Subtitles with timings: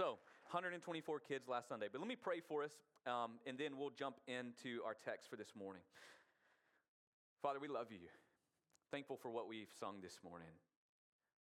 [0.00, 0.16] So,
[0.48, 0.80] 124
[1.28, 1.92] kids last Sunday.
[1.92, 2.72] But let me pray for us,
[3.04, 5.84] um, and then we'll jump into our text for this morning.
[7.44, 8.08] Father, we love you.
[8.88, 10.56] Thankful for what we've sung this morning.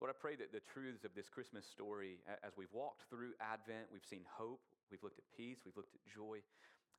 [0.04, 3.88] Lord, I pray that the truths of this Christmas story, as we've walked through Advent,
[3.88, 4.60] we've seen hope,
[4.92, 6.44] we've looked at peace, we've looked at joy.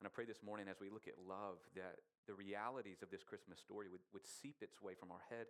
[0.02, 3.22] And I pray this morning, as we look at love, that the realities of this
[3.22, 5.46] Christmas story would, would seep its way from our head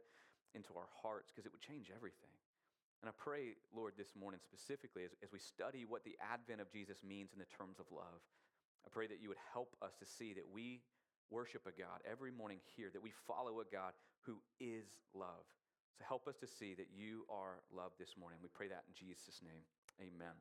[0.53, 2.34] into our hearts because it would change everything.
[3.05, 6.73] And I pray, Lord, this morning specifically, as, as we study what the advent of
[6.73, 8.25] Jesus means in the terms of love,
[8.81, 10.81] I pray that you would help us to see that we
[11.29, 13.93] worship a God every morning here, that we follow a God
[14.25, 15.45] who is love.
[15.99, 18.39] So help us to see that you are love this morning.
[18.41, 19.69] We pray that in Jesus' name.
[20.01, 20.33] Amen.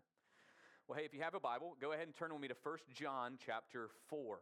[0.88, 2.78] Well, hey, if you have a Bible, go ahead and turn with me to 1
[2.96, 4.40] John chapter 4.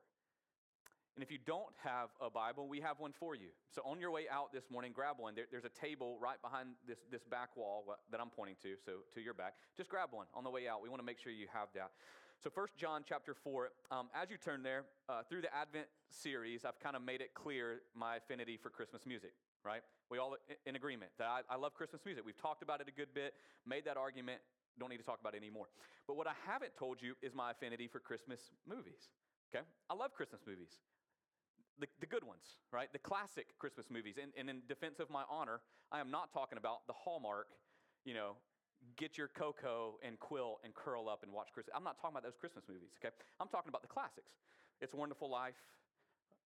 [1.16, 3.50] And if you don't have a Bible, we have one for you.
[3.70, 5.36] So on your way out this morning, grab one.
[5.36, 9.04] There, there's a table right behind this, this back wall that I'm pointing to, so
[9.14, 9.56] to your back.
[9.76, 10.82] Just grab one on the way out.
[10.82, 11.92] We want to make sure you have that.
[12.40, 16.66] So First John chapter 4, um, as you turn there, uh, through the Advent series,
[16.66, 19.34] I've kind of made it clear my affinity for Christmas music,
[19.64, 19.82] right?
[20.10, 22.24] We all in agreement that I, I love Christmas music.
[22.26, 23.34] We've talked about it a good bit,
[23.68, 24.40] made that argument,
[24.80, 25.68] don't need to talk about it anymore.
[26.08, 29.12] But what I haven't told you is my affinity for Christmas movies.
[29.54, 29.66] Okay?
[29.90, 30.80] I love Christmas movies
[31.82, 32.88] the, the good ones, right?
[32.94, 34.16] The classic Christmas movies.
[34.22, 35.60] And, and in defense of my honor,
[35.92, 37.48] I am not talking about the Hallmark,
[38.06, 38.38] you know,
[38.96, 41.74] get your cocoa and quill and curl up and watch Christmas.
[41.76, 43.14] I'm not talking about those Christmas movies, okay?
[43.40, 44.32] I'm talking about the classics.
[44.80, 45.60] It's a Wonderful Life,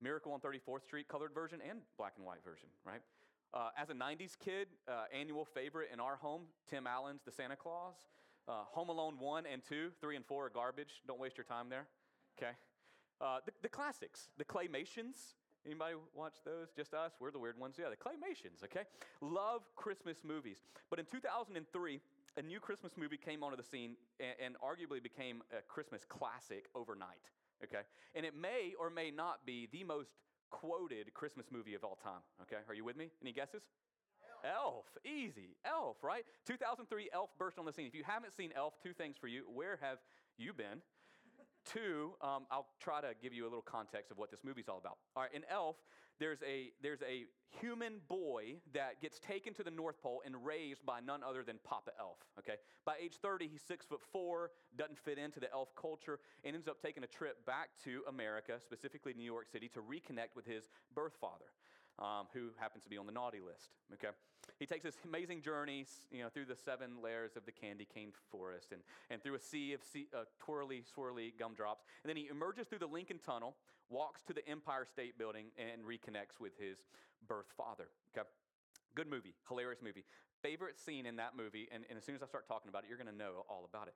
[0.00, 3.00] Miracle on 34th Street, colored version and black and white version, right?
[3.54, 7.56] Uh, as a 90s kid, uh, annual favorite in our home, Tim Allen's The Santa
[7.56, 7.96] Clause.
[8.46, 11.02] Uh, home Alone 1 and 2, 3 and 4 are garbage.
[11.06, 11.86] Don't waste your time there,
[12.38, 12.52] okay?
[13.20, 15.34] Uh, the, the classics, the claymations.
[15.66, 16.68] Anybody watch those?
[16.76, 17.12] Just us?
[17.20, 17.76] We're the weird ones.
[17.78, 18.84] Yeah, the claymations, okay?
[19.20, 20.58] Love Christmas movies.
[20.88, 22.00] But in 2003,
[22.36, 26.66] a new Christmas movie came onto the scene and, and arguably became a Christmas classic
[26.74, 27.26] overnight,
[27.64, 27.82] okay?
[28.14, 30.10] And it may or may not be the most
[30.50, 32.62] quoted Christmas movie of all time, okay?
[32.68, 33.10] Are you with me?
[33.20, 33.62] Any guesses?
[34.44, 34.54] Elf.
[34.54, 34.84] Elf.
[35.04, 35.56] easy.
[35.64, 36.24] Elf, right?
[36.46, 37.86] 2003, Elf burst on the scene.
[37.86, 39.42] If you haven't seen Elf, two things for you.
[39.52, 39.98] Where have
[40.38, 40.80] you been?
[41.72, 44.78] Two, um, I'll try to give you a little context of what this movie's all
[44.78, 44.96] about.
[45.14, 45.76] All right, in Elf,
[46.18, 47.26] there's a, there's a
[47.60, 51.58] human boy that gets taken to the North Pole and raised by none other than
[51.64, 52.54] Papa Elf, okay?
[52.86, 56.68] By age 30, he's six foot four, doesn't fit into the elf culture, and ends
[56.68, 60.70] up taking a trip back to America, specifically New York City, to reconnect with his
[60.94, 61.52] birth father
[61.98, 63.70] um, who happens to be on the naughty list.
[63.94, 64.14] Okay,
[64.58, 68.12] he takes this amazing journey, you know, through the seven layers of the candy cane
[68.30, 72.28] forest and, and through a sea of sea, uh, twirly, swirly gumdrops, and then he
[72.28, 73.56] emerges through the Lincoln Tunnel,
[73.90, 76.78] walks to the Empire State Building, and reconnects with his
[77.26, 77.88] birth father.
[78.16, 78.26] Okay.
[78.94, 80.04] Good movie, hilarious movie.
[80.42, 82.88] Favorite scene in that movie, and, and as soon as I start talking about it,
[82.88, 83.94] you're going to know all about it,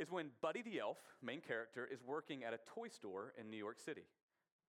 [0.00, 3.56] is when Buddy the Elf, main character, is working at a toy store in New
[3.56, 4.02] York City.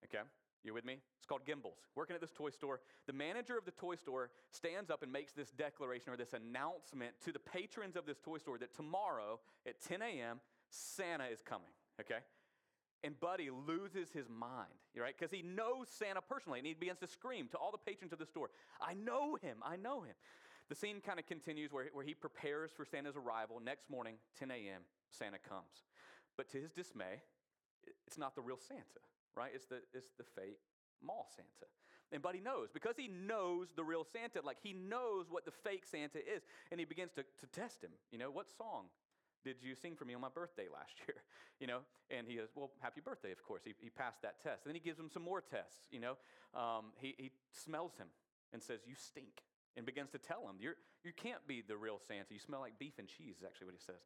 [0.06, 0.24] Okay?
[0.64, 1.00] You with me?
[1.18, 1.80] It's called Gimbels.
[1.96, 2.82] Working at this toy store.
[3.08, 7.14] The manager of the toy store stands up and makes this declaration or this announcement
[7.26, 10.40] to the patrons of this toy store that tomorrow at 10 a.m.,
[10.70, 12.20] Santa is coming, okay?
[13.04, 15.16] And Buddy loses his mind, right?
[15.18, 18.20] Because he knows Santa personally and he begins to scream to all the patrons of
[18.20, 20.14] the store, I know him, I know him.
[20.70, 23.60] The scene kind of continues where, where he prepares for Santa's arrival.
[23.60, 25.90] Next morning, 10 a.m., Santa comes.
[26.38, 27.24] But to his dismay,
[28.08, 29.02] it's not the real Santa
[29.36, 29.52] right?
[29.54, 30.60] It's the, it's the fake
[31.04, 31.70] mall Santa.
[32.12, 35.86] And Buddy knows because he knows the real Santa, like he knows what the fake
[35.86, 36.44] Santa is.
[36.72, 37.92] And he begins to, to test him.
[38.12, 38.92] You know, what song
[39.44, 41.18] did you sing for me on my birthday last year?
[41.62, 43.62] You know, and he goes, well, happy birthday, of course.
[43.64, 44.66] He, he passed that test.
[44.66, 46.18] And then he gives him some more tests, you know.
[46.56, 48.08] Um, he, he smells him
[48.52, 49.44] and says, you stink.
[49.78, 50.76] And begins to tell him, You're,
[51.06, 52.34] you can't be the real Santa.
[52.34, 54.02] You smell like beef and cheese, is actually what he says.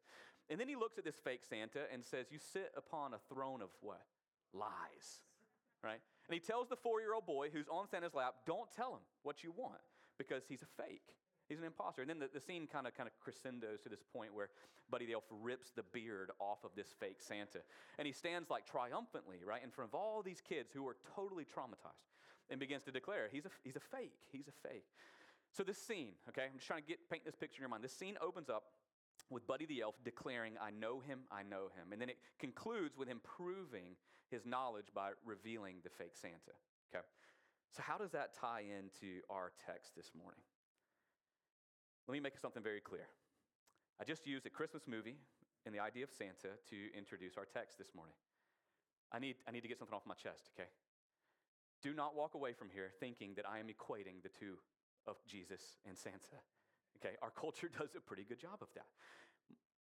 [0.48, 3.62] And then he looks at this fake Santa and says, You sit upon a throne
[3.62, 4.04] of what?
[4.52, 5.22] Lies.
[5.82, 6.00] Right?
[6.28, 9.04] And he tells the four year old boy who's on Santa's lap, don't tell him
[9.22, 9.80] what you want
[10.18, 11.14] because he's a fake.
[11.48, 12.02] He's an imposter.
[12.02, 14.48] And then the, the scene kind of kind of crescendos to this point where
[14.90, 17.60] Buddy the Elf rips the beard off of this fake Santa.
[17.98, 21.44] And he stands like triumphantly, right, in front of all these kids who are totally
[21.44, 22.10] traumatized
[22.50, 24.14] and begins to declare, he's a, he's a fake.
[24.32, 24.84] He's a fake.
[25.52, 27.84] So this scene, okay, I'm just trying to get paint this picture in your mind.
[27.84, 28.64] This scene opens up
[29.30, 31.92] with Buddy the Elf declaring, I know him, I know him.
[31.92, 33.96] And then it concludes with him proving
[34.30, 36.56] his knowledge by revealing the fake Santa.
[36.92, 37.04] Okay?
[37.72, 40.40] So, how does that tie into our text this morning?
[42.08, 43.08] Let me make something very clear.
[44.00, 45.16] I just used a Christmas movie
[45.64, 48.14] and the idea of Santa to introduce our text this morning.
[49.12, 50.68] I need, I need to get something off my chest, okay?
[51.82, 54.58] Do not walk away from here thinking that I am equating the two
[55.06, 56.42] of Jesus and Santa.
[56.98, 58.86] Okay, our culture does a pretty good job of that.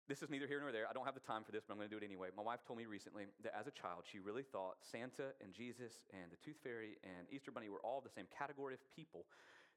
[0.09, 0.89] This is neither here nor there.
[0.89, 2.29] I don't have the time for this, but I'm going to do it anyway.
[2.35, 6.01] My wife told me recently that as a child, she really thought Santa and Jesus
[6.09, 9.29] and the Tooth Fairy and Easter Bunny were all the same category of people,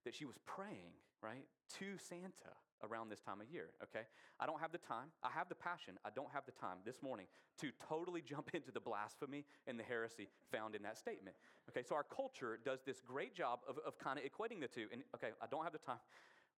[0.04, 1.44] that she was praying, right,
[1.78, 4.08] to Santa around this time of year, okay?
[4.40, 5.12] I don't have the time.
[5.22, 5.94] I have the passion.
[6.04, 7.26] I don't have the time this morning
[7.60, 11.36] to totally jump into the blasphemy and the heresy found in that statement.
[11.68, 14.88] Okay, so our culture does this great job of, of kind of equating the two.
[14.92, 16.00] And okay, I don't have the time.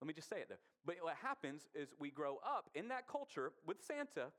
[0.01, 0.63] Let me just say it though.
[0.85, 4.33] But what happens is we grow up in that culture with Santa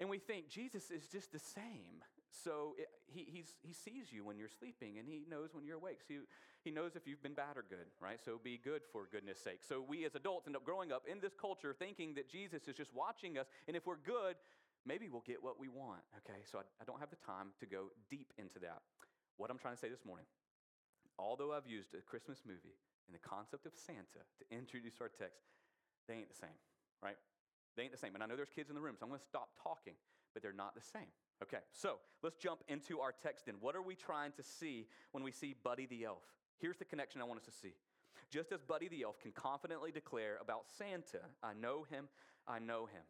[0.00, 2.02] and we think Jesus is just the same.
[2.30, 5.98] So it, he, he sees you when you're sleeping and he knows when you're awake.
[6.06, 6.20] So you,
[6.62, 8.18] he knows if you've been bad or good, right?
[8.24, 9.60] So be good for goodness sake.
[9.66, 12.76] So we as adults end up growing up in this culture thinking that Jesus is
[12.76, 13.46] just watching us.
[13.66, 14.36] And if we're good,
[14.86, 16.40] maybe we'll get what we want, okay?
[16.50, 18.80] So I, I don't have the time to go deep into that.
[19.36, 20.26] What I'm trying to say this morning,
[21.18, 22.76] although I've used a Christmas movie
[23.10, 25.42] and the concept of Santa to introduce our text,
[26.06, 26.54] they ain't the same,
[27.02, 27.18] right?
[27.74, 28.14] They ain't the same.
[28.14, 29.94] And I know there's kids in the room, so I'm going to stop talking,
[30.32, 31.10] but they're not the same.
[31.42, 33.56] Okay, so let's jump into our text then.
[33.60, 36.22] What are we trying to see when we see Buddy the Elf?
[36.58, 37.74] Here's the connection I want us to see.
[38.30, 42.08] Just as Buddy the Elf can confidently declare about Santa, I know him,
[42.46, 43.02] I know him.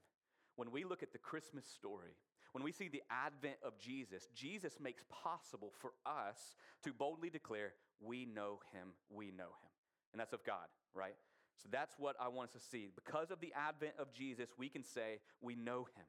[0.56, 2.16] When we look at the Christmas story,
[2.52, 6.54] when we see the advent of Jesus, Jesus makes possible for us
[6.84, 9.69] to boldly declare, We know him, we know him.
[10.12, 11.14] And that's of God, right?
[11.62, 12.90] So that's what I want us to see.
[12.94, 16.06] Because of the advent of Jesus, we can say, We know him.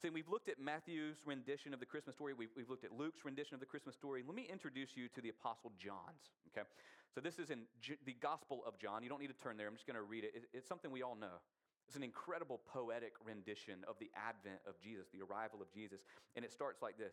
[0.00, 2.32] See, we've looked at Matthew's rendition of the Christmas story.
[2.32, 4.24] We've, we've looked at Luke's rendition of the Christmas story.
[4.26, 6.66] Let me introduce you to the Apostle John's, okay?
[7.14, 9.02] So this is in J- the Gospel of John.
[9.02, 9.68] You don't need to turn there.
[9.68, 10.32] I'm just going to read it.
[10.34, 10.44] it.
[10.54, 11.44] It's something we all know.
[11.86, 16.00] It's an incredible poetic rendition of the advent of Jesus, the arrival of Jesus.
[16.34, 17.12] And it starts like this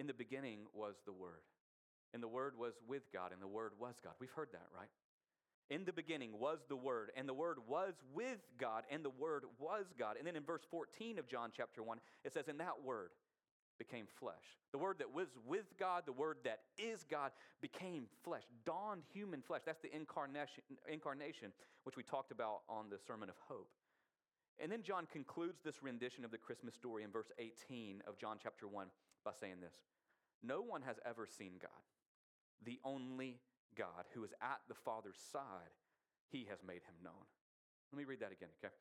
[0.00, 1.46] In the beginning was the Word,
[2.12, 4.14] and the Word was with God, and the Word was God.
[4.18, 4.88] We've heard that, right?
[5.70, 9.44] In the beginning was the Word, and the Word was with God, and the Word
[9.58, 10.16] was God.
[10.16, 13.10] And then in verse 14 of John chapter 1, it says, And that Word
[13.78, 14.56] became flesh.
[14.72, 19.42] The Word that was with God, the Word that is God, became flesh, dawned human
[19.42, 19.62] flesh.
[19.66, 21.52] That's the incarnation, incarnation
[21.84, 23.70] which we talked about on the Sermon of Hope.
[24.58, 28.38] And then John concludes this rendition of the Christmas story in verse 18 of John
[28.42, 28.86] chapter 1
[29.24, 29.74] by saying this
[30.42, 31.70] No one has ever seen God,
[32.64, 33.38] the only
[33.78, 35.72] God, who is at the Father's side,
[36.30, 37.24] he has made him known.
[37.92, 38.74] Let me read that again, okay?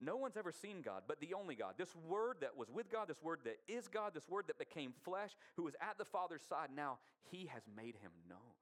[0.00, 1.74] No one's ever seen God, but the only God.
[1.76, 4.94] This word that was with God, this word that is God, this word that became
[5.04, 6.98] flesh, who is at the Father's side now,
[7.30, 8.56] he has made him known.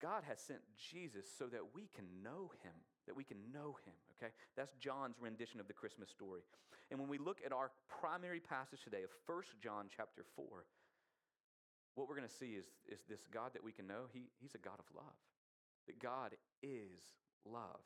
[0.00, 0.60] God has sent
[0.90, 2.72] Jesus so that we can know him,
[3.06, 4.32] that we can know him, okay?
[4.56, 6.40] That's John's rendition of the Christmas story.
[6.90, 7.70] And when we look at our
[8.00, 10.64] primary passage today of 1 John chapter 4,
[11.94, 14.54] what we're going to see is, is this God that we can know, he, He's
[14.54, 15.16] a God of love.
[15.86, 17.02] That God is
[17.44, 17.82] love.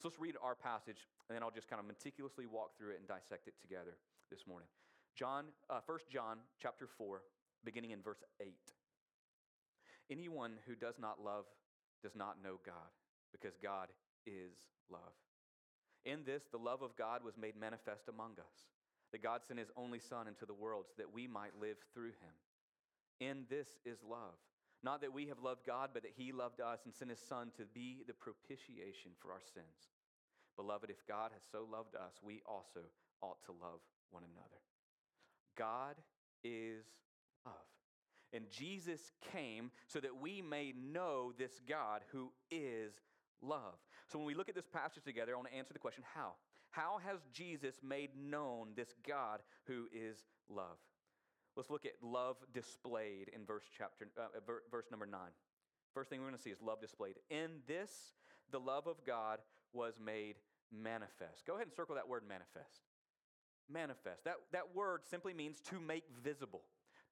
[0.00, 2.98] So let's read our passage, and then I'll just kind of meticulously walk through it
[2.98, 3.96] and dissect it together
[4.30, 4.68] this morning.
[5.14, 7.22] John, uh, 1 John chapter 4,
[7.64, 8.52] beginning in verse 8.
[10.10, 11.44] Anyone who does not love
[12.02, 12.90] does not know God,
[13.32, 13.88] because God
[14.26, 14.52] is
[14.90, 15.14] love.
[16.04, 18.66] In this, the love of God was made manifest among us,
[19.12, 22.10] that God sent his only Son into the world so that we might live through
[22.18, 22.34] him.
[23.20, 24.36] In this is love.
[24.82, 27.52] Not that we have loved God, but that He loved us and sent His Son
[27.56, 29.90] to be the propitiation for our sins.
[30.56, 32.80] Beloved, if God has so loved us, we also
[33.22, 33.80] ought to love
[34.10, 34.60] one another.
[35.56, 35.96] God
[36.44, 36.84] is
[37.46, 37.54] love.
[38.32, 42.92] And Jesus came so that we may know this God who is
[43.42, 43.74] love.
[44.10, 46.32] So when we look at this passage together, I want to answer the question how?
[46.70, 50.16] How has Jesus made known this God who is
[50.48, 50.78] love?
[51.56, 54.40] Let's look at love displayed in verse chapter uh,
[54.70, 55.20] verse number 9.
[55.92, 57.16] First thing we're going to see is love displayed.
[57.30, 57.90] In this
[58.50, 59.40] the love of God
[59.72, 60.36] was made
[60.70, 61.46] manifest.
[61.46, 62.82] Go ahead and circle that word manifest.
[63.70, 64.24] Manifest.
[64.24, 66.62] That, that word simply means to make visible,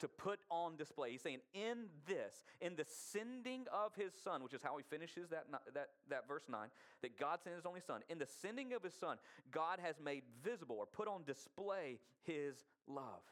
[0.01, 1.13] to put on display.
[1.13, 5.31] He's saying, in this, in the sending of his son, which is how he finishes
[5.31, 6.69] that, that, that verse 9,
[7.03, 8.03] that God sent his only son.
[8.09, 9.17] In the sending of his son,
[9.51, 13.23] God has made visible or put on display his love.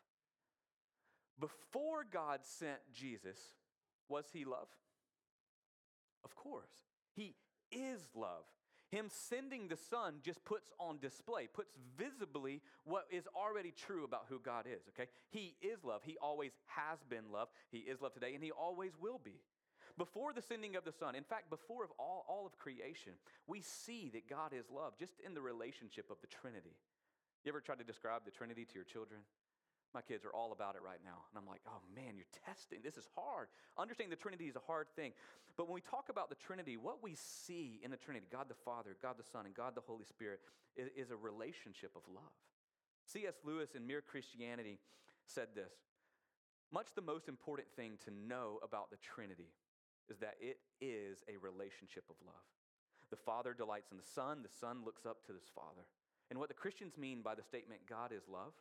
[1.40, 3.38] Before God sent Jesus,
[4.09, 4.68] was he love?
[6.25, 6.73] Of course.
[7.14, 7.35] He
[7.71, 8.45] is love.
[8.90, 14.26] Him sending the Son just puts on display, puts visibly what is already true about
[14.30, 15.11] who God is, okay?
[15.28, 16.00] He is love.
[16.04, 17.49] He always has been love.
[17.71, 19.42] He is love today, and He always will be.
[19.99, 23.12] Before the sending of the Son, in fact, before of all, all of creation,
[23.47, 26.76] we see that God is love just in the relationship of the Trinity.
[27.45, 29.21] You ever tried to describe the Trinity to your children?
[29.95, 31.25] My kids are all about it right now.
[31.30, 32.80] And I'm like, oh man, you're testing.
[32.85, 33.49] This is hard.
[33.78, 35.12] Understanding the Trinity is a hard thing.
[35.57, 38.62] But when we talk about the Trinity, what we see in the Trinity, God the
[38.64, 40.40] Father, God the Son, and God the Holy Spirit,
[40.76, 42.37] is, is a relationship of love.
[43.09, 43.35] C.S.
[43.42, 44.78] Lewis in Mere Christianity
[45.25, 45.73] said this
[46.71, 49.50] Much the most important thing to know about the Trinity
[50.09, 52.49] is that it is a relationship of love.
[53.11, 55.88] The Father delights in the Son, the Son looks up to his Father.
[56.30, 58.52] And what the Christians mean by the statement, God is love,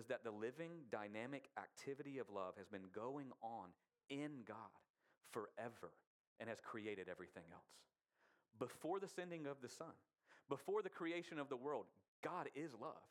[0.00, 3.68] is that the living, dynamic activity of love has been going on
[4.08, 4.56] in God
[5.30, 5.92] forever
[6.40, 7.68] and has created everything else.
[8.58, 9.92] Before the sending of the Son,
[10.48, 11.84] before the creation of the world,
[12.24, 13.04] God is love.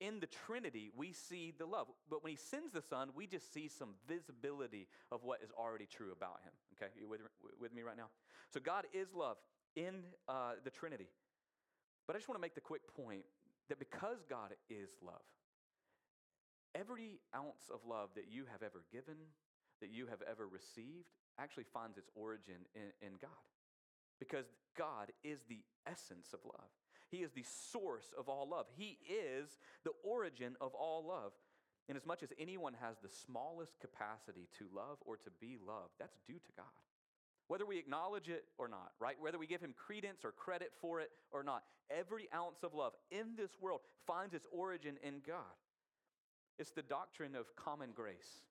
[0.00, 1.88] In the Trinity, we see the love.
[2.08, 5.86] But when He sends the Son, we just see some visibility of what is already
[5.86, 6.52] true about Him.
[6.76, 7.20] Okay, you with,
[7.60, 8.08] with me right now?
[8.54, 9.36] So God is love
[9.76, 11.08] in uh, the Trinity.
[12.06, 13.24] But I just want to make the quick point
[13.68, 15.20] that because God is love,
[16.74, 19.16] every ounce of love that you have ever given,
[19.80, 21.08] that you have ever received,
[21.38, 23.30] actually finds its origin in, in God.
[24.18, 24.46] Because
[24.76, 26.70] God is the essence of love.
[27.08, 28.66] He is the source of all love.
[28.76, 31.32] He is the origin of all love.
[31.88, 35.94] And as much as anyone has the smallest capacity to love or to be loved,
[35.98, 36.66] that's due to God
[37.50, 39.16] whether we acknowledge it or not, right?
[39.18, 42.92] Whether we give him credence or credit for it or not, every ounce of love
[43.10, 45.58] in this world finds its origin in God.
[46.60, 48.44] It's the doctrine of common grace.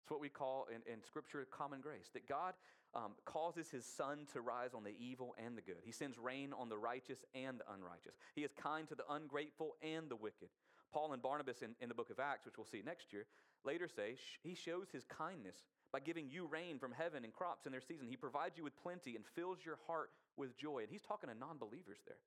[0.00, 2.54] It's what we call in, in Scripture common grace, that God
[2.94, 5.82] um, causes his sun to rise on the evil and the good.
[5.84, 8.14] He sends rain on the righteous and the unrighteous.
[8.36, 10.50] He is kind to the ungrateful and the wicked.
[10.92, 13.26] Paul and Barnabas in, in the book of Acts, which we'll see next year,
[13.64, 15.56] later say he shows his kindness
[15.92, 18.06] by giving you rain from heaven and crops in their season.
[18.08, 20.78] He provides you with plenty and fills your heart with joy.
[20.84, 22.22] And he's talking to non believers there.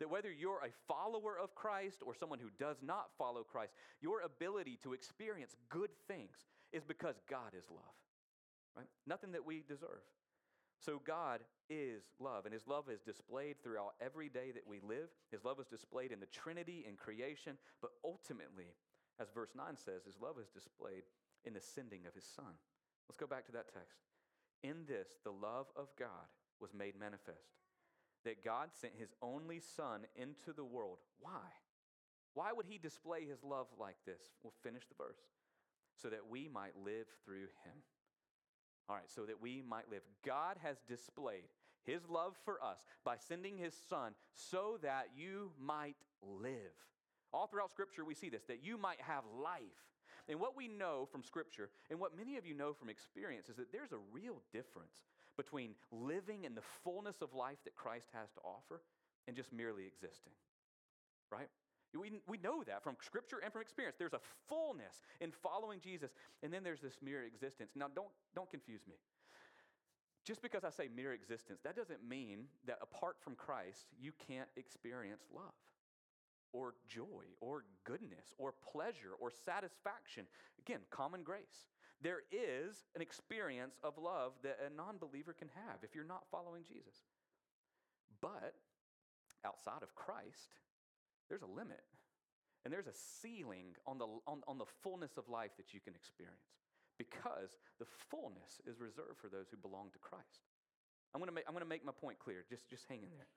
[0.00, 4.20] That whether you're a follower of Christ or someone who does not follow Christ, your
[4.20, 6.36] ability to experience good things
[6.72, 7.96] is because God is love,
[8.76, 8.88] right?
[9.06, 10.04] Nothing that we deserve.
[10.78, 15.08] So God is love, and his love is displayed throughout every day that we live.
[15.30, 18.74] His love is displayed in the Trinity in creation, but ultimately,
[19.18, 21.04] as verse 9 says, his love is displayed
[21.44, 22.52] in the sending of his Son.
[23.08, 23.98] Let's go back to that text.
[24.62, 26.28] In this, the love of God
[26.60, 27.56] was made manifest.
[28.24, 30.98] That God sent his only Son into the world.
[31.20, 31.46] Why?
[32.34, 34.20] Why would he display his love like this?
[34.42, 35.20] We'll finish the verse.
[35.94, 37.78] So that we might live through him.
[38.88, 40.02] All right, so that we might live.
[40.24, 41.48] God has displayed
[41.84, 46.74] his love for us by sending his Son so that you might live.
[47.32, 49.86] All throughout Scripture, we see this that you might have life
[50.28, 53.56] and what we know from Scripture, and what many of you know from experience, is
[53.56, 58.30] that there's a real difference between living in the fullness of life that Christ has
[58.32, 58.82] to offer
[59.26, 60.32] and just merely existing.
[61.30, 61.48] Right?
[61.94, 63.96] We, we know that from Scripture and from experience.
[63.98, 66.10] There's a fullness in following Jesus,
[66.42, 67.70] and then there's this mere existence.
[67.74, 68.96] Now, don't, don't confuse me.
[70.24, 74.48] Just because I say mere existence, that doesn't mean that apart from Christ, you can't
[74.56, 75.54] experience love
[76.52, 80.26] or joy or goodness or pleasure or satisfaction.
[80.58, 81.68] Again, common grace.
[82.02, 86.28] There is an experience of love that a non believer can have if you're not
[86.30, 86.96] following Jesus.
[88.20, 88.54] But
[89.44, 90.60] outside of Christ,
[91.28, 91.82] there's a limit.
[92.64, 95.94] And there's a ceiling on the, on, on the fullness of life that you can
[95.94, 96.50] experience
[96.98, 100.50] because the fullness is reserved for those who belong to Christ.
[101.14, 102.44] I'm going to make, I'm going to make my point clear.
[102.48, 103.28] Just, just hang in there.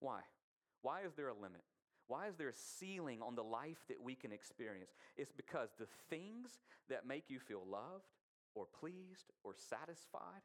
[0.00, 0.20] Why?
[0.82, 1.62] Why is there a limit?
[2.08, 4.92] Why is there a ceiling on the life that we can experience?
[5.16, 8.10] It's because the things that make you feel loved
[8.54, 10.42] or pleased or satisfied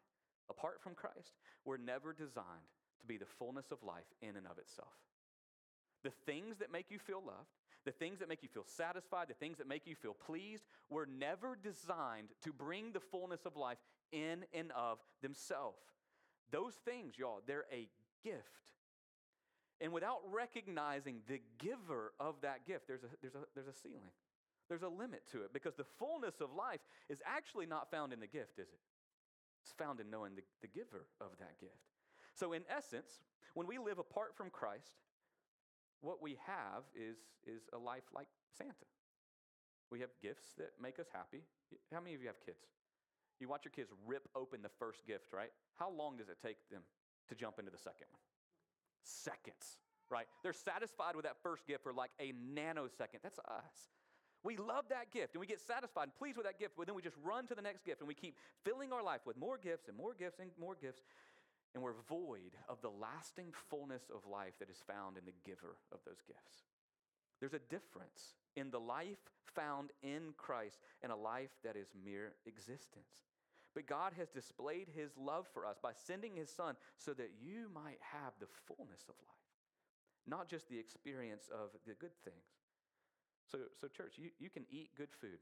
[0.49, 1.35] apart from Christ
[1.65, 2.71] were never designed
[3.01, 4.93] to be the fullness of life in and of itself.
[6.03, 7.49] The things that make you feel loved,
[7.85, 11.05] the things that make you feel satisfied, the things that make you feel pleased were
[11.05, 13.79] never designed to bring the fullness of life
[14.11, 15.83] in and of themselves.
[16.51, 17.89] Those things, y'all, they're a
[18.23, 18.71] gift
[19.79, 24.11] and without recognizing the giver of that gift, there's a, there's, a, there's a ceiling.
[24.69, 28.19] There's a limit to it because the fullness of life is actually not found in
[28.19, 28.79] the gift, is it?
[29.63, 31.93] It's found in knowing the, the giver of that gift.
[32.33, 33.21] So, in essence,
[33.53, 35.01] when we live apart from Christ,
[36.01, 38.87] what we have is, is a life like Santa.
[39.89, 41.43] We have gifts that make us happy.
[41.93, 42.65] How many of you have kids?
[43.39, 45.51] You watch your kids rip open the first gift, right?
[45.75, 46.81] How long does it take them
[47.29, 48.26] to jump into the second one?
[49.07, 50.27] Seconds, right?
[50.43, 53.23] They're satisfied with that first gift for like a nanosecond.
[53.23, 53.91] That's us.
[54.43, 56.95] We love that gift and we get satisfied and pleased with that gift, but then
[56.95, 59.57] we just run to the next gift and we keep filling our life with more
[59.57, 61.01] gifts and more gifts and more gifts.
[61.73, 65.77] And we're void of the lasting fullness of life that is found in the giver
[65.91, 66.63] of those gifts.
[67.39, 69.19] There's a difference in the life
[69.53, 73.26] found in Christ and a life that is mere existence.
[73.77, 77.69] But God has displayed his love for us by sending his son so that you
[77.69, 79.53] might have the fullness of life,
[80.25, 82.57] not just the experience of the good things.
[83.45, 85.37] So, so church, you, you can eat good food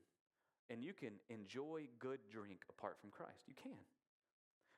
[0.69, 3.47] and you can enjoy good drink apart from Christ.
[3.47, 3.79] You can.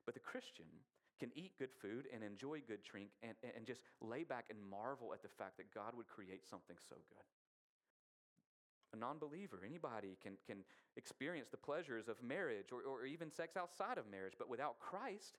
[0.05, 0.69] But the Christian
[1.17, 5.13] can eat good food and enjoy good drink and, and just lay back and marvel
[5.13, 7.25] at the fact that God would create something so good.
[8.93, 10.63] A non believer, anybody can, can
[10.95, 15.37] experience the pleasures of marriage or, or even sex outside of marriage, but without Christ,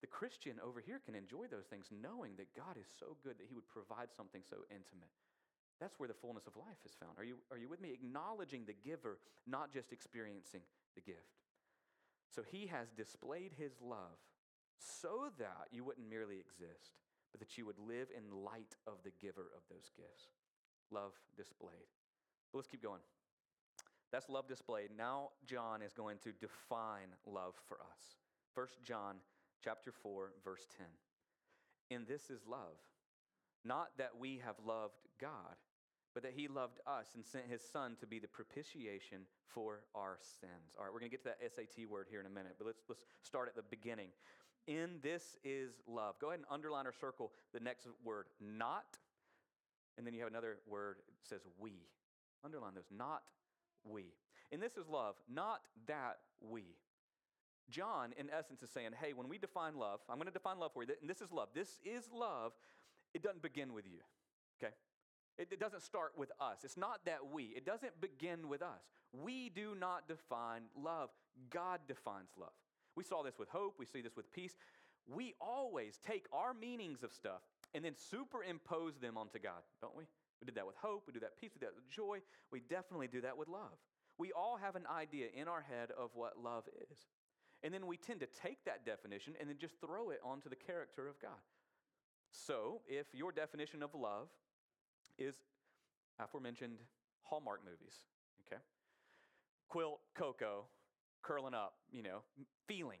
[0.00, 3.48] the Christian over here can enjoy those things knowing that God is so good that
[3.48, 5.12] he would provide something so intimate.
[5.80, 7.18] That's where the fullness of life is found.
[7.18, 7.92] Are you, are you with me?
[7.92, 10.62] Acknowledging the giver, not just experiencing
[10.94, 11.36] the gift.
[12.34, 14.20] So he has displayed his love
[14.78, 16.96] so that you wouldn't merely exist,
[17.32, 20.28] but that you would live in light of the giver of those gifts.
[20.90, 21.92] Love displayed.
[22.56, 23.02] But let's keep going.
[24.10, 24.88] That's love displayed.
[24.96, 28.16] Now John is going to define love for us.
[28.54, 29.16] 1 John
[29.62, 30.86] chapter 4 verse 10.
[31.90, 32.80] In this is love,
[33.62, 35.60] not that we have loved God,
[36.14, 40.16] but that he loved us and sent his son to be the propitiation for our
[40.40, 40.72] sins.
[40.78, 42.66] All right, we're going to get to that SAT word here in a minute, but
[42.66, 44.08] let's let's start at the beginning.
[44.66, 46.14] In this is love.
[46.22, 48.96] Go ahead and underline or circle the next word, not.
[49.98, 51.82] And then you have another word that says we.
[52.44, 53.22] Underline those, not
[53.84, 54.14] we.
[54.52, 56.76] And this is love, not that we.
[57.68, 60.72] John, in essence, is saying, hey, when we define love, I'm going to define love
[60.72, 61.48] for you, and this is love.
[61.54, 62.52] This is love.
[63.12, 63.98] It doesn't begin with you,
[64.62, 64.72] okay?
[65.38, 66.58] It, it doesn't start with us.
[66.62, 68.82] It's not that we, it doesn't begin with us.
[69.12, 71.10] We do not define love,
[71.50, 72.52] God defines love.
[72.94, 74.56] We saw this with hope, we see this with peace.
[75.08, 77.42] We always take our meanings of stuff
[77.74, 80.04] and then superimpose them onto God, don't we?
[80.40, 82.20] We did that with hope, we do that peace, we do that with joy.
[82.52, 83.78] We definitely do that with love.
[84.18, 86.98] We all have an idea in our head of what love is.
[87.62, 90.56] And then we tend to take that definition and then just throw it onto the
[90.56, 91.40] character of God.
[92.30, 94.28] So, if your definition of love
[95.18, 95.36] is
[96.18, 96.78] aforementioned
[97.22, 97.94] Hallmark movies,
[98.46, 98.60] okay?
[99.68, 100.66] Quilt, Coco,
[101.22, 102.20] curling up, you know,
[102.66, 103.00] feeling.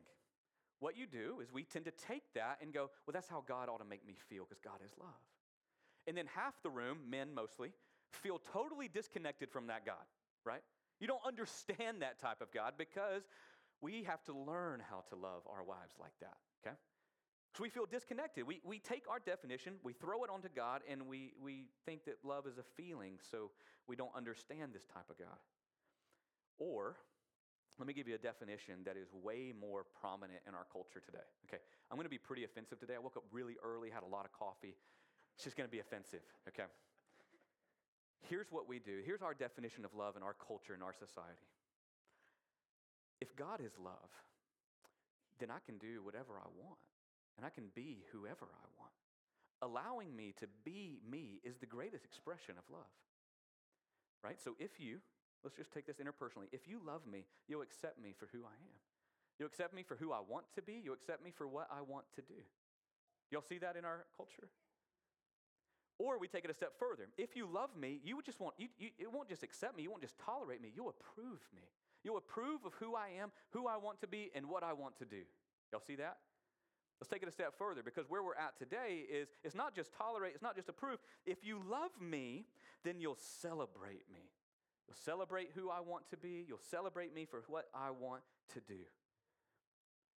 [0.80, 3.68] What you do is we tend to take that and go, well, that's how God
[3.68, 5.08] ought to make me feel because God is love.
[6.06, 7.72] And then half the room, men mostly,
[8.12, 10.04] feel totally disconnected from that God,
[10.44, 10.62] right?
[11.00, 13.22] You don't understand that type of God because
[13.80, 16.76] we have to learn how to love our wives like that, okay?
[17.52, 18.46] Because we feel disconnected.
[18.46, 22.16] We, we take our definition, we throw it onto God, and we, we think that
[22.24, 23.50] love is a feeling, so
[23.86, 25.38] we don't understand this type of God.
[26.58, 26.96] Or,
[27.78, 31.26] let me give you a definition that is way more prominent in our culture today.
[31.46, 32.94] Okay, I'm to be pretty offensive today.
[32.94, 34.74] I woke up really early, had a lot of coffee.
[35.36, 36.64] It's just going to be offensive, okay?
[38.28, 39.00] Here's what we do.
[39.04, 41.46] Here's our definition of love in our culture, and our society.
[43.20, 44.10] If God is love,
[45.38, 46.80] then I can do whatever I want
[47.36, 48.92] and I can be whoever I want.
[49.62, 52.92] Allowing me to be me is the greatest expression of love.
[54.24, 54.40] Right?
[54.40, 54.98] So if you,
[55.44, 58.56] let's just take this interpersonally, if you love me, you'll accept me for who I
[58.56, 58.80] am.
[59.38, 60.80] You'll accept me for who I want to be.
[60.82, 62.40] You'll accept me for what I want to do.
[63.30, 64.48] Y'all see that in our culture?
[65.98, 67.08] Or we take it a step further.
[67.16, 69.82] If you love me, you would just want, you, you, it won't just accept me,
[69.82, 71.62] you won't just tolerate me, you'll approve me.
[72.04, 74.96] You'll approve of who I am, who I want to be, and what I want
[74.98, 75.22] to do.
[75.72, 76.18] Y'all see that?
[77.00, 79.92] Let's take it a step further because where we're at today is it's not just
[79.92, 80.98] tolerate, it's not just approve.
[81.26, 82.46] If you love me,
[82.84, 84.30] then you'll celebrate me.
[84.86, 88.22] You'll celebrate who I want to be, you'll celebrate me for what I want
[88.54, 88.86] to do.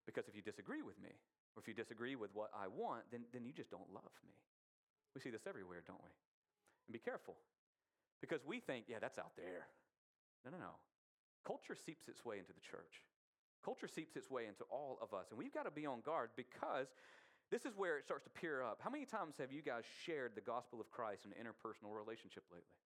[0.06, 1.10] Because if you disagree with me,
[1.56, 4.34] or if you disagree with what I want, then, then you just don't love me.
[5.18, 6.14] We see this everywhere, don't we?
[6.86, 7.34] And be careful.
[8.22, 9.66] Because we think, yeah, that's out there.
[10.46, 10.78] No, no, no.
[11.42, 13.02] Culture seeps its way into the church.
[13.66, 15.34] Culture seeps its way into all of us.
[15.34, 16.94] And we've got to be on guard because
[17.50, 18.78] this is where it starts to peer up.
[18.78, 22.46] How many times have you guys shared the gospel of Christ in an interpersonal relationship
[22.54, 22.78] lately?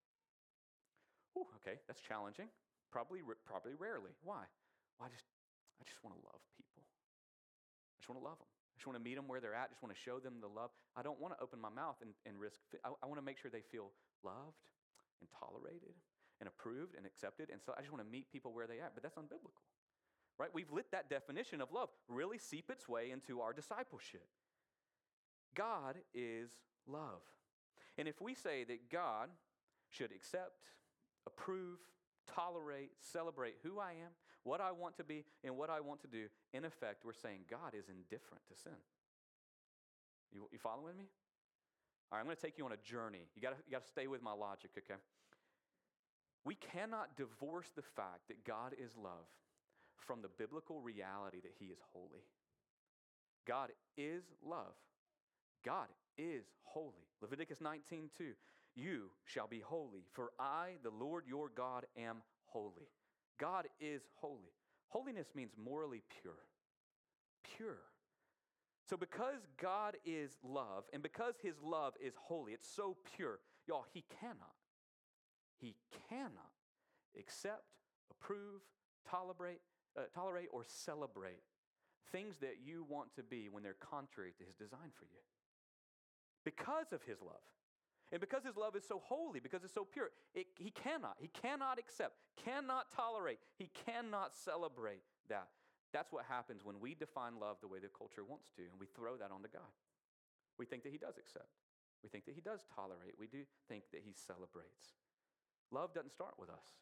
[1.35, 2.47] Ooh, okay, that's challenging.
[2.95, 4.15] Probably, probably rarely.
[4.23, 4.47] Why?
[4.95, 5.27] Well, I just,
[5.79, 6.79] I just want to love people.
[6.79, 8.47] I just want to love them.
[8.81, 9.69] Just want to meet them where they're at.
[9.69, 10.73] Just want to show them the love.
[10.97, 12.57] I don't want to open my mouth and, and risk.
[12.81, 13.93] I, I want to make sure they feel
[14.25, 14.57] loved
[15.21, 15.93] and tolerated
[16.41, 17.53] and approved and accepted.
[17.53, 18.89] And so I just want to meet people where they are.
[18.89, 19.61] But that's unbiblical
[20.41, 20.49] right?
[20.53, 24.25] We've let that definition of love really seep its way into our discipleship.
[25.55, 26.49] God is
[26.87, 27.21] love.
[27.97, 29.29] And if we say that God
[29.89, 30.65] should accept,
[31.27, 31.77] approve,
[32.33, 34.11] tolerate, celebrate who I am,
[34.43, 37.41] what I want to be, and what I want to do, in effect, we're saying
[37.49, 38.79] God is indifferent to sin.
[40.33, 41.05] You, you following me?
[42.11, 43.29] All right, I'm going to take you on a journey.
[43.35, 44.99] You got you to stay with my logic, okay?
[46.43, 49.29] We cannot divorce the fact that God is love
[49.97, 52.25] from the biblical reality that He is holy.
[53.47, 54.73] God is love.
[55.63, 57.07] God is holy.
[57.21, 58.31] Leviticus 19, 2.
[58.75, 62.89] You shall be holy, for I, the Lord your God, am holy.
[63.39, 64.53] God is holy.
[64.89, 66.33] Holiness means morally pure.
[67.57, 67.77] Pure.
[68.89, 73.85] So, because God is love and because his love is holy, it's so pure, y'all,
[73.93, 74.55] he cannot,
[75.59, 75.75] he
[76.09, 76.51] cannot
[77.17, 77.63] accept,
[78.09, 78.61] approve,
[79.09, 79.61] tolerate,
[79.97, 81.41] uh, tolerate or celebrate
[82.11, 85.21] things that you want to be when they're contrary to his design for you.
[86.43, 87.47] Because of his love.
[88.11, 91.29] And because his love is so holy, because it's so pure, it, he cannot, he
[91.29, 95.47] cannot accept, cannot tolerate, he cannot celebrate that.
[95.93, 98.87] That's what happens when we define love the way the culture wants to, and we
[98.87, 99.71] throw that onto God.
[100.57, 101.51] We think that he does accept.
[102.03, 103.15] We think that he does tolerate.
[103.19, 104.95] We do think that he celebrates.
[105.71, 106.79] Love doesn't start with us.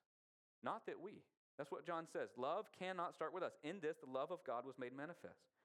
[0.63, 1.21] Not that we.
[1.57, 2.29] That's what John says.
[2.37, 3.53] Love cannot start with us.
[3.63, 5.58] In this, the love of God was made manifest.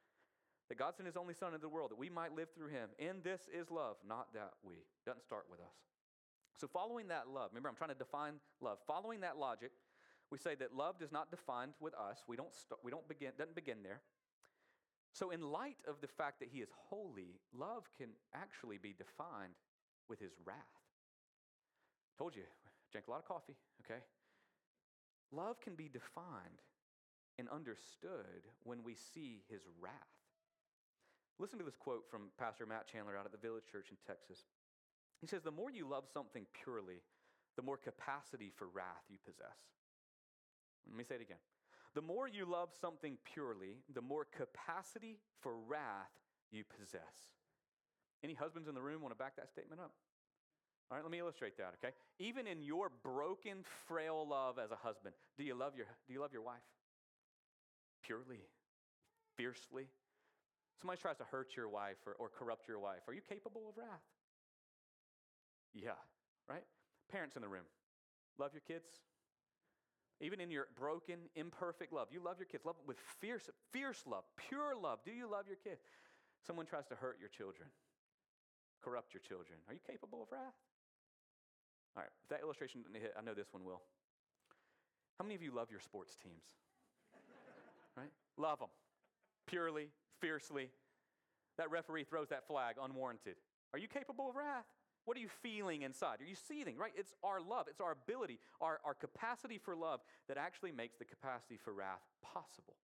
[0.69, 2.89] That God sent his only Son into the world that we might live through him.
[2.99, 4.77] In this is love, not that we.
[5.05, 5.77] Doesn't start with us.
[6.57, 8.79] So, following that love, remember, I'm trying to define love.
[8.87, 9.73] Following that logic,
[10.31, 12.23] we say that love does not defined with us.
[12.27, 14.01] We don't, start, we don't begin, doesn't begin there.
[15.13, 19.55] So, in light of the fact that he is holy, love can actually be defined
[20.09, 20.57] with his wrath.
[22.19, 22.43] Told you,
[22.93, 24.01] drank a lot of coffee, okay?
[25.33, 26.63] Love can be defined
[27.39, 30.14] and understood when we see his wrath.
[31.39, 34.45] Listen to this quote from Pastor Matt Chandler out at the Village Church in Texas.
[35.21, 37.03] He says, The more you love something purely,
[37.57, 39.59] the more capacity for wrath you possess.
[40.87, 41.43] Let me say it again.
[41.95, 46.11] The more you love something purely, the more capacity for wrath
[46.51, 47.33] you possess.
[48.23, 49.93] Any husbands in the room want to back that statement up?
[50.91, 51.95] All right, let me illustrate that, okay?
[52.19, 56.21] Even in your broken, frail love as a husband, do you love your, do you
[56.21, 56.63] love your wife?
[58.03, 58.41] Purely,
[59.37, 59.89] fiercely?
[60.81, 63.01] Somebody tries to hurt your wife or, or corrupt your wife.
[63.09, 64.05] Are you capable of wrath?
[65.75, 65.99] Yeah,
[66.49, 66.65] right?
[67.11, 67.65] Parents in the room,
[68.39, 68.87] love your kids?
[70.21, 72.65] Even in your broken, imperfect love, you love your kids.
[72.65, 75.01] Love with fierce, fierce love, pure love.
[75.05, 75.83] Do you love your kids?
[76.47, 77.69] Someone tries to hurt your children,
[78.83, 79.59] corrupt your children.
[79.69, 80.55] Are you capable of wrath?
[81.97, 83.83] All right, if that illustration didn't hit, I know this one will.
[85.19, 86.45] How many of you love your sports teams?
[87.97, 88.11] right?
[88.37, 88.69] Love them
[89.47, 89.89] purely,
[90.21, 90.71] fiercely.
[91.59, 93.37] That referee throws that flag unwarranted.
[93.73, 94.67] Are you capable of wrath?
[95.05, 96.21] What are you feeling inside?
[96.21, 96.93] Are you seething, right?
[96.97, 101.05] It's our love, it's our ability, our, our capacity for love that actually makes the
[101.05, 102.75] capacity for wrath possible.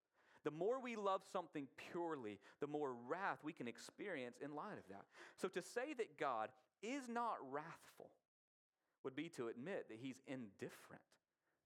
[0.45, 4.88] The more we love something purely, the more wrath we can experience in light of
[4.88, 5.05] that.
[5.37, 6.49] So to say that God
[6.83, 8.11] is not wrathful
[9.05, 11.03] would be to admit that he's indifferent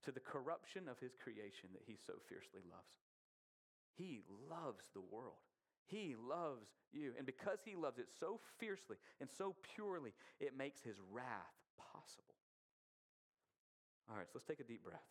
[0.03, 2.95] to the corruption of his creation that he so fiercely loves.
[3.97, 5.43] He loves the world.
[5.85, 7.13] He loves you.
[7.17, 12.35] And because he loves it so fiercely and so purely, it makes his wrath possible.
[14.09, 15.09] All right, so let's take a deep breath.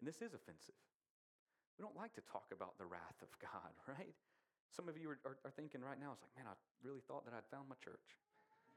[0.00, 0.78] And this is offensive.
[1.78, 4.14] We don't like to talk about the wrath of God, right?
[4.74, 7.24] Some of you are, are, are thinking right now, it's like, man, I really thought
[7.24, 8.18] that I'd found my church.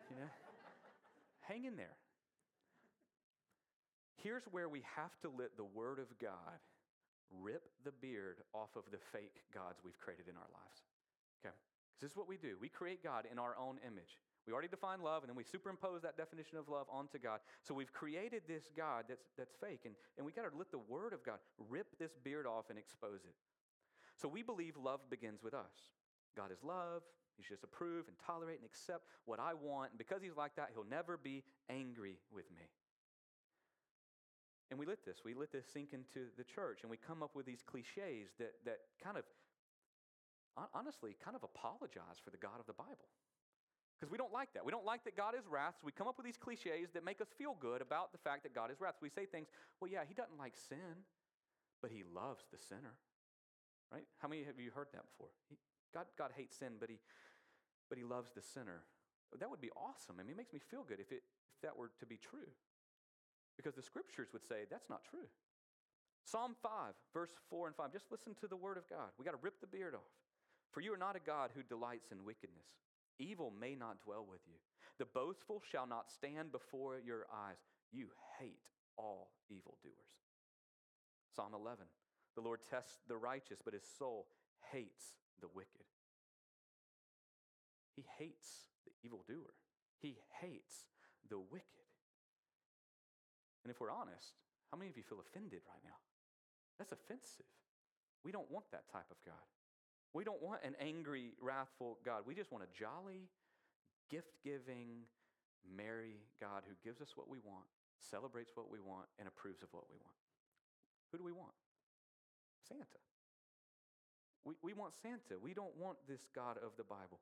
[0.09, 0.29] You know?
[1.49, 1.97] Hang in there.
[4.21, 6.61] Here's where we have to let the Word of God
[7.39, 10.83] rip the beard off of the fake gods we've created in our lives.
[11.39, 11.55] Okay?
[11.93, 12.57] Because this is what we do.
[12.59, 14.19] We create God in our own image.
[14.47, 17.39] We already define love, and then we superimpose that definition of love onto God.
[17.61, 20.81] So we've created this God that's, that's fake, and, and we got to let the
[20.89, 21.37] Word of God
[21.69, 23.35] rip this beard off and expose it.
[24.17, 25.93] So we believe love begins with us.
[26.35, 27.03] God is love.
[27.37, 29.91] He should just approve and tolerate and accept what I want.
[29.91, 32.65] And because He's like that, He'll never be angry with me.
[34.71, 37.35] And we let this, we let this sink into the church, and we come up
[37.35, 39.23] with these cliches that, that kind of,
[40.73, 43.11] honestly, kind of apologize for the God of the Bible.
[43.99, 44.63] Because we don't like that.
[44.65, 47.03] We don't like that God is wrath, so we come up with these cliches that
[47.03, 48.95] make us feel good about the fact that God is wrath.
[49.01, 51.03] We say things, well, yeah, he doesn't like sin,
[51.81, 52.95] but he loves the sinner.
[53.91, 54.07] Right?
[54.19, 55.35] How many have you heard that before?
[55.49, 55.57] He,
[55.93, 56.97] God, God hates sin, but he,
[57.89, 58.87] but he loves the sinner.
[59.37, 60.15] That would be awesome.
[60.17, 62.47] I mean, it makes me feel good if, it, if that were to be true.
[63.57, 65.27] Because the scriptures would say that's not true.
[66.23, 67.91] Psalm 5, verse 4 and 5.
[67.91, 69.09] Just listen to the word of God.
[69.17, 70.11] We got to rip the beard off.
[70.71, 72.67] For you are not a God who delights in wickedness.
[73.19, 74.55] Evil may not dwell with you.
[74.97, 77.57] The boastful shall not stand before your eyes.
[77.91, 78.07] You
[78.39, 79.95] hate all evildoers.
[81.35, 81.85] Psalm 11.
[82.35, 84.27] The Lord tests the righteous, but his soul
[84.71, 85.85] hates the wicked.
[87.95, 89.53] He hates the evildoer.
[89.99, 90.85] He hates
[91.29, 91.90] the wicked.
[93.63, 94.33] And if we're honest,
[94.71, 95.99] how many of you feel offended right now?
[96.77, 97.49] That's offensive.
[98.23, 99.45] We don't want that type of God.
[100.13, 102.23] We don't want an angry, wrathful God.
[102.25, 103.29] We just want a jolly,
[104.09, 105.07] gift giving,
[105.63, 107.65] merry God who gives us what we want,
[107.99, 110.17] celebrates what we want, and approves of what we want.
[111.11, 111.55] Who do we want?
[112.67, 113.01] Santa.
[114.43, 115.37] We, we want Santa.
[115.39, 117.21] We don't want this God of the Bible.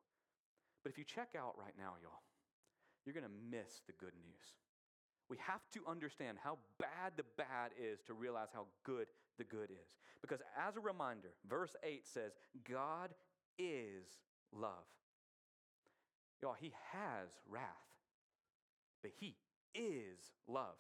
[0.83, 2.23] But if you check out right now, y'all,
[3.05, 4.47] you're going to miss the good news.
[5.29, 9.69] We have to understand how bad the bad is to realize how good the good
[9.69, 9.95] is.
[10.21, 12.31] Because as a reminder, verse 8 says,
[12.69, 13.11] God
[13.59, 14.05] is
[14.51, 14.71] love.
[16.41, 17.63] Y'all, he has wrath,
[19.03, 19.35] but he
[19.75, 20.77] is love.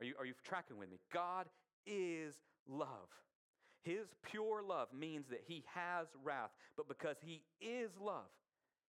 [0.00, 0.98] Are you, are you tracking with me?
[1.12, 1.46] God
[1.86, 2.34] is
[2.68, 3.08] love.
[3.82, 8.28] His pure love means that he has wrath, but because he is love,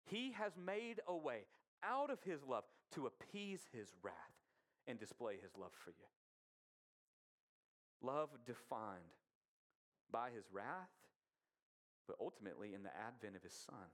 [0.06, 1.46] he has made a way
[1.84, 2.64] out of his love
[2.96, 4.37] to appease his wrath
[4.88, 6.08] and display his love for you.
[8.02, 9.18] Love defined
[10.12, 10.94] by his wrath,
[12.08, 13.92] but ultimately in the advent of his son.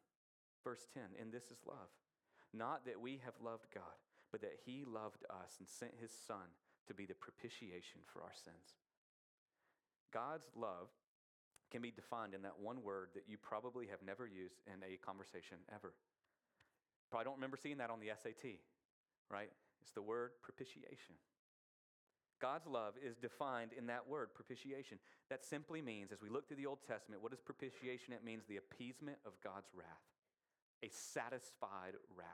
[0.64, 1.92] Verse 10 And this is love.
[2.54, 3.98] Not that we have loved God,
[4.32, 6.54] but that he loved us and sent his son
[6.88, 8.78] to be the propitiation for our sins.
[10.14, 10.90] God's love
[11.72, 14.98] can be defined in that one word that you probably have never used in a
[15.04, 15.94] conversation ever.
[17.10, 18.62] Probably don't remember seeing that on the SAT,
[19.32, 19.50] right?
[19.84, 21.20] It's the word propitiation.
[22.42, 24.98] God's love is defined in that word, propitiation.
[25.30, 28.14] That simply means, as we look through the Old Testament, what is propitiation?
[28.14, 30.08] It means the appeasement of God's wrath,
[30.84, 32.28] a satisfied wrath.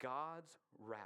[0.00, 1.00] God's wrath,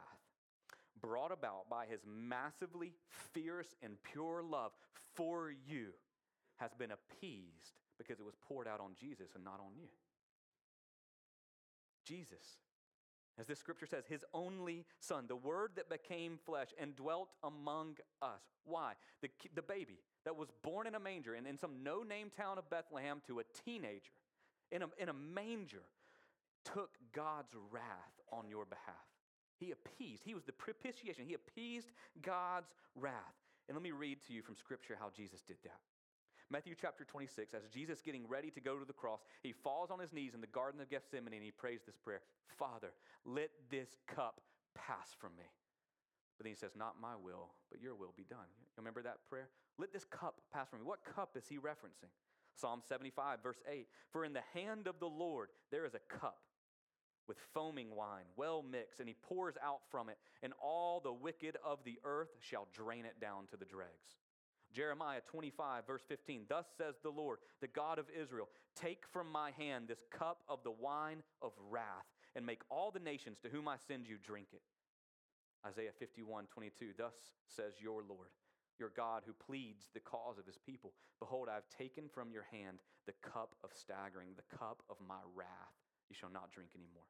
[1.01, 2.93] brought about by his massively
[3.33, 4.73] fierce and pure love
[5.15, 5.89] for you,
[6.57, 9.89] has been appeased because it was poured out on Jesus and not on you.
[12.05, 12.59] Jesus
[13.41, 17.97] as this scripture says, his only son, the word that became flesh and dwelt among
[18.21, 18.43] us.
[18.65, 18.93] Why?
[19.23, 22.59] The, the baby that was born in a manger and in some no name town
[22.59, 24.13] of Bethlehem to a teenager
[24.71, 25.83] in a, in a manger
[26.65, 29.09] took God's wrath on your behalf.
[29.59, 31.25] He appeased, he was the propitiation.
[31.27, 33.15] He appeased God's wrath.
[33.69, 35.81] And let me read to you from scripture how Jesus did that.
[36.51, 40.01] Matthew chapter 26, as Jesus getting ready to go to the cross, he falls on
[40.01, 42.23] his knees in the Garden of Gethsemane and he prays this prayer
[42.59, 42.93] Father,
[43.25, 44.41] let this cup
[44.75, 45.45] pass from me.
[46.37, 48.51] But then he says, Not my will, but your will be done.
[48.59, 49.49] You remember that prayer?
[49.79, 50.87] Let this cup pass from me.
[50.87, 52.11] What cup is he referencing?
[52.55, 56.39] Psalm 75, verse 8 For in the hand of the Lord there is a cup
[57.29, 61.57] with foaming wine, well mixed, and he pours out from it, and all the wicked
[61.65, 64.17] of the earth shall drain it down to the dregs.
[64.75, 69.51] Jeremiah 25, verse 15 Thus says the Lord, the God of Israel, take from my
[69.53, 72.07] hand this cup of the wine of wrath,
[72.37, 74.63] and make all the nations to whom I send you drink it.
[75.67, 77.15] Isaiah 51, 22 Thus
[77.49, 78.29] says your Lord,
[78.79, 80.93] your God who pleads the cause of his people.
[81.19, 85.21] Behold, I have taken from your hand the cup of staggering, the cup of my
[85.35, 85.77] wrath.
[86.09, 87.09] You shall not drink anymore.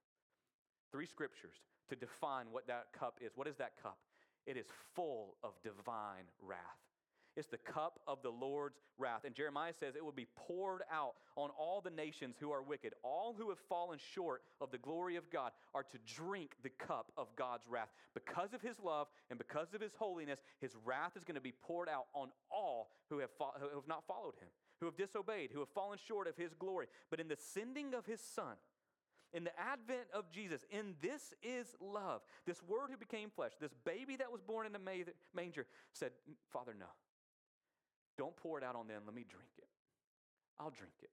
[0.90, 1.54] Three scriptures
[1.88, 3.32] to define what that cup is.
[3.36, 3.98] What is that cup?
[4.46, 6.89] It is full of divine wrath.
[7.36, 9.22] It's the cup of the Lord's wrath.
[9.24, 12.92] And Jeremiah says it will be poured out on all the nations who are wicked.
[13.02, 17.12] All who have fallen short of the glory of God are to drink the cup
[17.16, 17.88] of God's wrath.
[18.14, 21.52] Because of his love and because of his holiness, his wrath is going to be
[21.52, 24.48] poured out on all who have, fo- who have not followed him,
[24.80, 26.86] who have disobeyed, who have fallen short of his glory.
[27.10, 28.56] But in the sending of his son,
[29.32, 32.22] in the advent of Jesus, in this is love.
[32.46, 34.80] This word who became flesh, this baby that was born in the
[35.34, 36.10] manger, said,
[36.52, 36.86] Father, no.
[38.20, 39.00] Don't pour it out on them.
[39.06, 39.64] Let me drink it.
[40.58, 41.08] I'll drink it.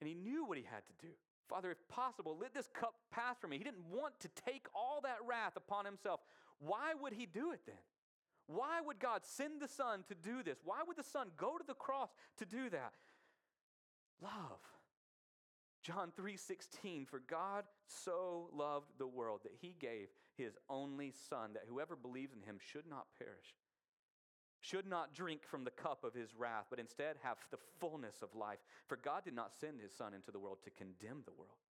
[0.00, 1.12] And he knew what he had to do.
[1.48, 3.58] Father, if possible, let this cup pass from me.
[3.58, 6.18] He didn't want to take all that wrath upon himself.
[6.58, 7.76] Why would he do it then?
[8.48, 10.58] Why would God send the Son to do this?
[10.64, 12.94] Why would the Son go to the cross to do that?
[14.20, 14.58] Love.
[15.84, 21.66] John 3:16 for God so loved the world that he gave his only son that
[21.68, 23.54] whoever believes in him should not perish
[24.64, 28.34] should not drink from the cup of his wrath, but instead have the fullness of
[28.34, 28.58] life.
[28.86, 31.60] For God did not send his Son into the world to condemn the world.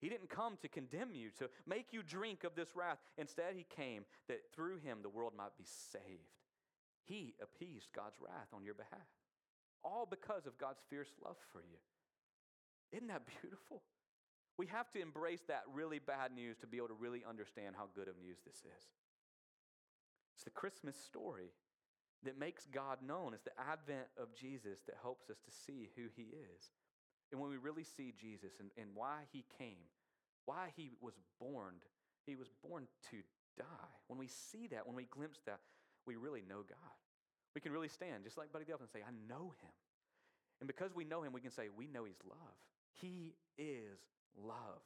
[0.00, 2.98] He didn't come to condemn you, to make you drink of this wrath.
[3.18, 6.32] Instead, he came that through him the world might be saved.
[7.04, 9.08] He appeased God's wrath on your behalf,
[9.84, 11.78] all because of God's fierce love for you.
[12.92, 13.82] Isn't that beautiful?
[14.56, 17.88] We have to embrace that really bad news to be able to really understand how
[17.94, 18.84] good of news this is.
[20.34, 21.50] It's the Christmas story
[22.22, 23.34] that makes God known.
[23.34, 26.70] It's the advent of Jesus that helps us to see who he is.
[27.32, 29.90] And when we really see Jesus and, and why he came,
[30.46, 31.74] why he was born,
[32.26, 33.16] he was born to
[33.58, 33.92] die.
[34.08, 35.60] When we see that, when we glimpse that,
[36.06, 36.96] we really know God.
[37.54, 39.72] We can really stand, just like Buddy the Delphin, and say, I know him.
[40.60, 42.56] And because we know him, we can say, we know he's love.
[42.92, 43.98] He is
[44.36, 44.82] love.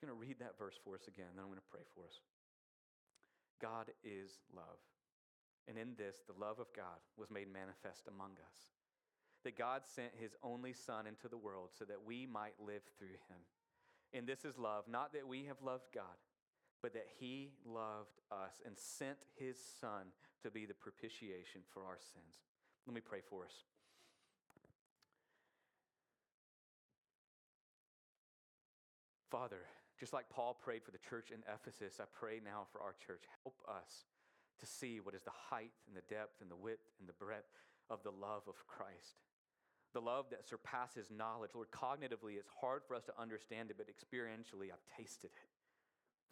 [0.00, 2.20] Going to read that verse for us again, then I'm going to pray for us.
[3.60, 4.80] God is love.
[5.68, 8.58] And in this, the love of God was made manifest among us.
[9.44, 13.18] That God sent his only Son into the world so that we might live through
[13.30, 13.40] him.
[14.12, 16.18] And this is love, not that we have loved God,
[16.82, 21.98] but that he loved us and sent his Son to be the propitiation for our
[21.98, 22.42] sins.
[22.86, 23.64] Let me pray for us.
[29.30, 29.66] Father,
[29.98, 33.24] just like Paul prayed for the church in Ephesus, I pray now for our church.
[33.42, 34.04] Help us
[34.60, 37.48] to see what is the height and the depth and the width and the breadth
[37.88, 39.20] of the love of Christ.
[39.92, 41.52] The love that surpasses knowledge.
[41.54, 45.50] Lord, cognitively, it's hard for us to understand it, but experientially, I've tasted it.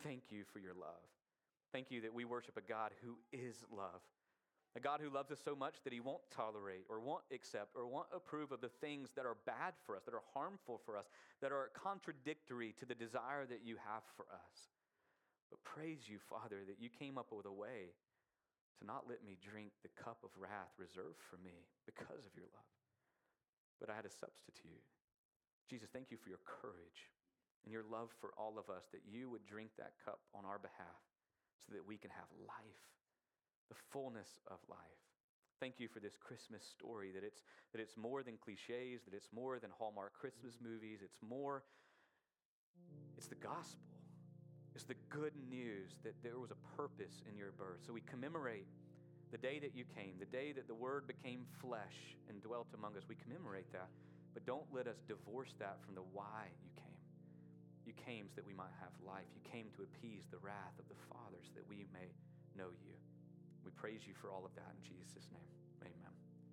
[0.02, 1.08] Thank you for your love.
[1.72, 4.02] Thank you that we worship a God who is love.
[4.76, 7.86] A God who loves us so much that he won't tolerate or won't accept or
[7.86, 11.06] won't approve of the things that are bad for us, that are harmful for us,
[11.40, 14.74] that are contradictory to the desire that you have for us.
[15.50, 17.94] But praise you, Father, that you came up with a way
[18.80, 22.50] to not let me drink the cup of wrath reserved for me because of your
[22.50, 22.74] love.
[23.78, 24.82] But I had a substitute.
[25.70, 27.14] Jesus, thank you for your courage
[27.62, 30.58] and your love for all of us, that you would drink that cup on our
[30.58, 31.00] behalf
[31.62, 32.82] so that we can have life,
[33.68, 34.78] the fullness of life.
[35.60, 39.28] Thank you for this Christmas story, that it's, that it's more than cliches, that it's
[39.32, 40.72] more than Hallmark Christmas mm-hmm.
[40.72, 41.62] movies, it's more,
[43.16, 43.94] it's the gospel.
[44.74, 47.86] It's the good news that there was a purpose in your birth.
[47.86, 48.66] So we commemorate
[49.30, 52.96] the day that you came, the day that the Word became flesh and dwelt among
[52.98, 53.06] us.
[53.08, 53.88] We commemorate that.
[54.34, 57.02] But don't let us divorce that from the why you came.
[57.86, 59.30] You came so that we might have life.
[59.30, 62.10] You came to appease the wrath of the Father so that we may
[62.58, 62.98] know you.
[63.64, 65.50] We praise you for all of that in Jesus' name.
[65.82, 66.23] Amen.